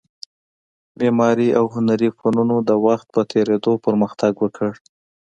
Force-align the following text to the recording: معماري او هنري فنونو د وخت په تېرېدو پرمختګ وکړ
معماري 0.99 1.49
او 1.59 1.65
هنري 1.73 2.09
فنونو 2.19 2.55
د 2.69 2.71
وخت 2.85 3.07
په 3.15 3.21
تېرېدو 3.31 3.71
پرمختګ 3.85 4.33
وکړ 4.43 4.71